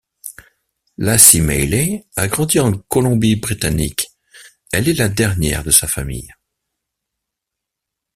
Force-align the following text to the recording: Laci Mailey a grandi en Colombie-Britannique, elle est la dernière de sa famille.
Laci 0.97 1.41
Mailey 1.41 2.07
a 2.15 2.27
grandi 2.27 2.57
en 2.59 2.71
Colombie-Britannique, 2.73 4.09
elle 4.71 4.89
est 4.89 4.97
la 4.97 5.09
dernière 5.09 5.63
de 5.63 5.69
sa 5.69 5.85
famille. 5.87 6.33